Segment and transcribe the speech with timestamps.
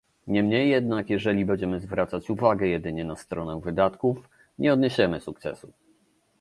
[0.27, 5.71] Niemniej jednak, jeżeli będziemy zwracać uwagę jedynie na stronę wydatków, nie odniesiemy sukcesu